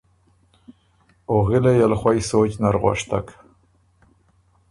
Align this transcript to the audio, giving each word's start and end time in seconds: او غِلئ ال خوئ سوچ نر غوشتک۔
او 1.29 1.35
غِلئ 1.47 1.77
ال 1.87 1.93
خوئ 1.99 2.19
سوچ 2.29 2.51
نر 2.61 2.75
غوشتک۔ 2.81 3.27